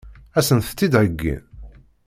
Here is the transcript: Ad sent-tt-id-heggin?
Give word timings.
Ad 0.37 0.43
sent-tt-id-heggin? 0.47 1.43